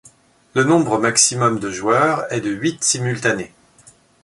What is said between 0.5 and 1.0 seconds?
Le nombre